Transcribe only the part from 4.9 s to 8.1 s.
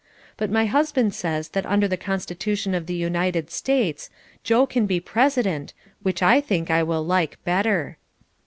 President, which I think I will like better.